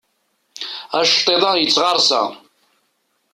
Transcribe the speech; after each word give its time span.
Aceṭṭiḍ-a 0.99 1.53
yettɣersa. 1.57 2.21